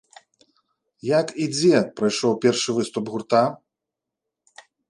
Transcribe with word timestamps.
Як 1.19 1.27
і 1.43 1.45
дзе 1.55 1.77
прайшоў 2.01 2.33
першы 2.47 2.69
выступ 2.81 3.05
гурта? 3.17 3.43